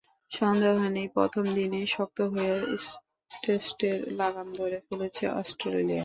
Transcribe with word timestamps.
সন্দেহ 0.31 0.75
নেই, 0.87 1.07
প্রথম 1.17 1.43
দিনেই 1.57 1.87
শক্ত 1.87 2.19
করে 2.27 2.51
টেস্টের 3.31 3.97
লাগাম 4.19 4.47
ধরে 4.59 4.77
ফেলেছে 4.87 5.23
অস্ট্রেলিয়া। 5.39 5.99